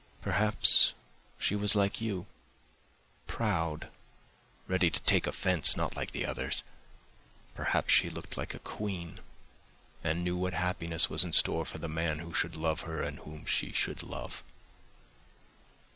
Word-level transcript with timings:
Perhaps 0.19 0.95
she 1.37 1.55
was 1.55 1.75
like 1.75 2.01
you, 2.01 2.25
proud, 3.27 3.89
ready 4.67 4.89
to 4.89 4.99
take 5.03 5.27
offence, 5.27 5.77
not 5.77 5.95
like 5.95 6.09
the 6.09 6.25
others; 6.25 6.63
perhaps 7.53 7.93
she 7.93 8.09
looked 8.09 8.35
like 8.35 8.55
a 8.55 8.65
queen, 8.65 9.19
and 10.03 10.23
knew 10.23 10.35
what 10.35 10.55
happiness 10.55 11.07
was 11.07 11.23
in 11.23 11.33
store 11.33 11.65
for 11.65 11.77
the 11.77 11.87
man 11.87 12.17
who 12.17 12.33
should 12.33 12.55
love 12.55 12.81
her 12.81 13.03
and 13.03 13.19
whom 13.19 13.45
she 13.45 13.71
should 13.71 14.01
love. 14.01 14.43